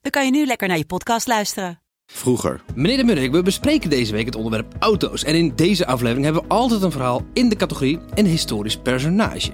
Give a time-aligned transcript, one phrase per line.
[0.00, 1.80] dan kan je nu lekker naar je podcast luisteren.
[2.06, 2.62] Vroeger.
[2.74, 5.24] Meneer de Munnik, we bespreken deze week het onderwerp auto's.
[5.24, 9.50] En in deze aflevering hebben we altijd een verhaal in de categorie een historisch personage.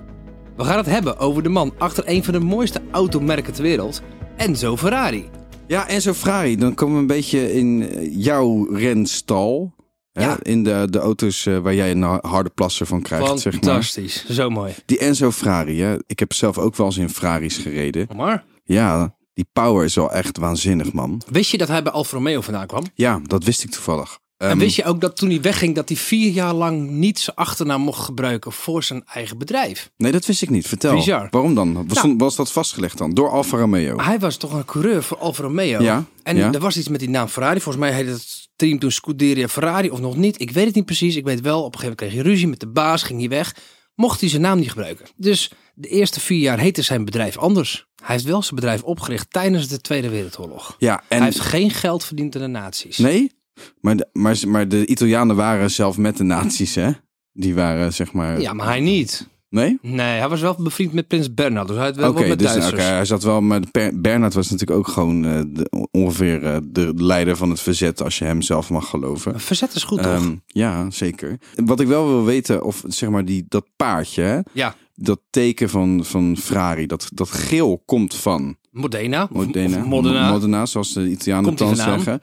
[0.57, 4.03] We gaan het hebben over de man achter een van de mooiste automerken ter wereld,
[4.37, 5.29] Enzo Ferrari.
[5.67, 6.57] Ja, Enzo Ferrari.
[6.57, 9.75] Dan komen we een beetje in eh, jouw renstal.
[10.13, 10.23] Hè?
[10.23, 10.39] Ja.
[10.43, 13.63] In de, de auto's eh, waar jij een harde plasser van krijgt, zeg maar.
[13.63, 14.75] Fantastisch, zo mooi.
[14.87, 15.97] Die Enzo Ferrari, hè?
[16.07, 18.09] ik heb zelf ook wel eens in Ferraris gereden.
[18.17, 21.23] Maar Ja, die power is wel echt waanzinnig, man.
[21.31, 22.83] wist je dat hij bij Alfa Romeo vandaan kwam?
[22.95, 24.19] Ja, dat wist ik toevallig.
[24.37, 27.19] en Ehm, wist je ook dat toen hij wegging, dat hij vier jaar lang niet
[27.19, 29.91] zijn achternaam mocht gebruiken voor zijn eigen bedrijf?
[29.97, 30.67] Nee, dat wist ik niet.
[30.67, 30.95] Vertel.
[30.95, 31.29] Bizar.
[31.31, 31.89] Waarom dan?
[31.89, 32.17] Was, Nou.
[32.17, 33.11] was dat vastgelegd dan?
[33.15, 33.97] Door Alfa Romeo?
[34.01, 35.83] Hij was toch een coureur voor Alfa Romeo.
[35.83, 36.53] Ja, En ja.
[36.53, 37.61] er was iets met die naam Ferrari.
[37.61, 40.41] Volgens mij heette het team toen Scuderia Ferrari of nog niet.
[40.41, 41.17] Ik weet het niet precies.
[41.17, 43.29] Ik weet wel, op een gegeven moment kreeg hij ruzie met de baas, ging hij
[43.29, 43.55] weg.
[43.97, 45.07] Mocht hij zijn naam niet gebruiken.
[45.17, 47.87] Dus de eerste vier jaar heette zijn bedrijf anders.
[47.97, 50.77] Hij heeft wel zijn bedrijf opgericht tijdens de Tweede Wereldoorlog.
[50.79, 51.17] Ja, en...
[51.17, 52.99] Hij heeft geen geld verdiend in de nazi's.
[52.99, 53.33] Nee?
[53.81, 56.91] Maar de, maar, maar de Italianen waren zelf met de nazi's, hè?
[57.33, 58.41] Die waren, zeg maar...
[58.41, 59.29] Ja, maar hij niet.
[59.49, 59.79] Nee?
[59.83, 61.69] Nee, hij was wel bevriend met prins Bernhard.
[61.69, 62.73] Dus hij had wel wat met dus Duitsers.
[62.73, 66.93] oké, hij zat wel, Per- Bernhard was natuurlijk ook gewoon eh, de, ongeveer eh, de
[66.97, 69.41] leider van het verzet, als je hem zelf mag geloven.
[69.41, 70.13] Verzet is goed, toch?
[70.13, 71.39] Ehm, ja, zeker.
[71.65, 75.69] Wat ik wel wil weten, of zeg maar die, dat paardje, hè, ja, dat teken
[75.69, 79.29] van, van Ferrari, dat, dat geel komt van Modena.
[79.31, 80.31] Modena, Of Modena.
[80.31, 82.21] Modena, zoals de Italianen dan zeggen.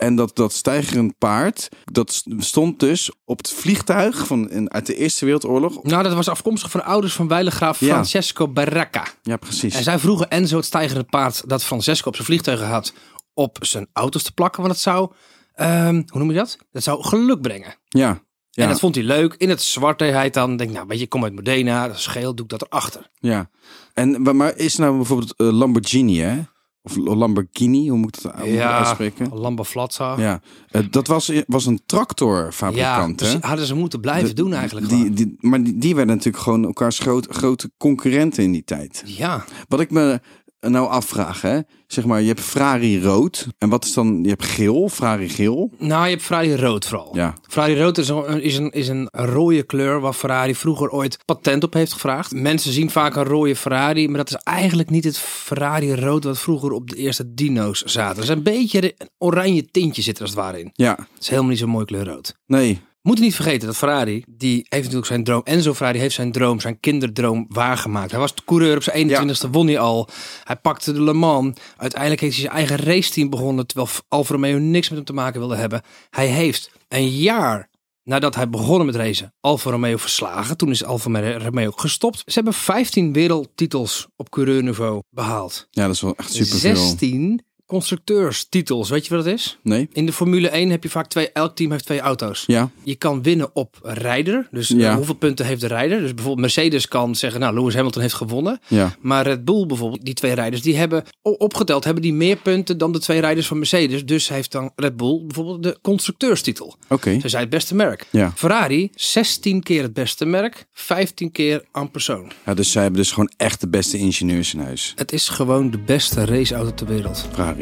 [0.00, 4.86] En dat, dat stijgerend paard, dat st- stond dus op het vliegtuig van, in, uit
[4.86, 5.82] de Eerste Wereldoorlog.
[5.82, 7.86] Nou, dat was afkomstig van de ouders van wijlengraaf Ja.
[7.86, 9.04] Francesco Baracca.
[9.22, 9.74] Ja, precies.
[9.74, 12.92] En zij vroegen Enzo het stijgende paard dat Francesco op zijn vliegtuigen had
[13.34, 14.60] op zijn auto's te plakken.
[14.62, 15.10] Want het zou,
[15.54, 16.58] ehm, hoe noem je dat?
[16.72, 17.74] Dat zou geluk brengen.
[17.88, 19.34] Ja, ja, En dat vond hij leuk.
[19.34, 20.56] In het zwart deed hij dan.
[20.56, 23.10] Denk, nou weet je, ik kom uit Modena, dat is geel, doe ik dat erachter.
[23.18, 23.50] ja.
[23.94, 26.40] En, maar is nou bijvoorbeeld eh, Lamborghini, hè?
[26.82, 29.28] Of Lamborghini, hoe moet ik dat dat uitspreken?
[29.32, 30.14] Lamba Flatza.
[30.18, 33.38] Ja, eh, dat was, was een tractorfabrikant, dus hè?
[33.40, 36.64] hadden ze moeten blijven De- doen eigenlijk Die, die, maar die, die werden natuurlijk gewoon
[36.64, 39.02] elkaars groot, grote concurrenten in die tijd.
[39.06, 40.20] Ja, Wat ik me
[40.60, 41.58] nou afvraag, hè?
[41.86, 43.46] Zeg maar, je hebt Ferrari rood.
[43.58, 45.70] En wat is dan, je hebt geel, Ferrari geel.
[45.78, 47.10] nou je hebt Ferrari rood vooral.
[47.12, 51.18] Ja, Ferrari rood is een, is, een, is een rode kleur waar Ferrari vroeger ooit
[51.24, 52.32] patent op heeft gevraagd.
[52.32, 56.38] Mensen zien vaak een rode Ferrari, maar dat is eigenlijk niet het Ferrari rood wat
[56.38, 58.16] vroeger op de eerste dino's zaten.
[58.16, 60.70] Er is een beetje een oranje tintje zit er als het ware in.
[60.72, 62.34] ja, Het is helemaal niet zo'n mooi kleur rood.
[62.46, 62.80] nee.
[63.02, 65.40] Moet je niet vergeten dat Ferrari, die heeft natuurlijk zijn droom.
[65.44, 68.10] Enzo Ferrari heeft zijn droom, zijn kinderdroom waargemaakt.
[68.10, 70.08] Hij was de coureur op zijn 21ste, won hij al.
[70.44, 71.58] Hij pakte de Le Mans.
[71.76, 75.40] Uiteindelijk heeft hij zijn eigen raceteam begonnen, terwijl Alfa Romeo niks met hem te maken
[75.40, 75.82] wilde hebben.
[76.10, 77.70] Hij heeft een jaar
[78.02, 80.56] nadat hij begonnen met racen, Alfa Romeo verslagen.
[80.56, 82.18] Toen is Alfa Romeo gestopt.
[82.18, 85.68] Ze hebben 15 wereldtitels op coureurniveau behaald.
[85.70, 86.76] Ja, dat is wel echt superveel.
[86.76, 88.88] 16 constructeurstitels.
[88.90, 89.58] Weet je wat dat is?
[89.62, 89.88] Nee?
[89.92, 92.44] In de Formule 1 heb je vaak twee, elk team heeft twee auto's.
[92.46, 94.48] Ja, Je kan winnen op rijder.
[94.50, 94.96] Dus eh, Ja.
[94.96, 95.98] hoeveel punten heeft de rijder?
[96.00, 98.60] Dus bijvoorbeeld Mercedes kan zeggen, nou, Lewis Hamilton heeft gewonnen.
[98.68, 98.94] ja.
[99.00, 102.92] Maar Red Bull bijvoorbeeld, die twee rijders, die hebben opgeteld, hebben die meer punten dan
[102.92, 104.04] de twee rijders van Mercedes.
[104.06, 106.76] Dus heeft dan Red Bull bijvoorbeeld de constructeurstitel.
[106.88, 107.20] Oké.
[107.20, 108.06] Ze zijn het beste merk.
[108.10, 108.32] Ja.
[108.36, 112.30] Ferrari, 16 keer het beste merk, 15 keer aan persoon.
[112.46, 114.92] ja, dus zij hebben dus gewoon echt de beste ingenieurs in huis.
[114.96, 117.26] Het is gewoon de beste raceauto ter wereld.
[117.32, 117.59] Ferrari.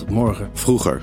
[0.00, 0.50] Tot morgen.
[0.52, 1.02] Vroeger.